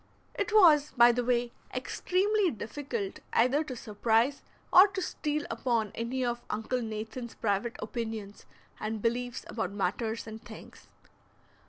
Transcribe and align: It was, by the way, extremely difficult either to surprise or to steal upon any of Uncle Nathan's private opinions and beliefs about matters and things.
It 0.33 0.51
was, 0.51 0.93
by 0.97 1.11
the 1.11 1.23
way, 1.23 1.51
extremely 1.71 2.49
difficult 2.49 3.19
either 3.33 3.63
to 3.65 3.75
surprise 3.75 4.41
or 4.73 4.87
to 4.87 4.99
steal 4.99 5.45
upon 5.51 5.91
any 5.93 6.25
of 6.25 6.41
Uncle 6.49 6.81
Nathan's 6.81 7.35
private 7.35 7.75
opinions 7.77 8.47
and 8.79 8.99
beliefs 8.99 9.45
about 9.47 9.73
matters 9.73 10.25
and 10.25 10.43
things. 10.43 10.87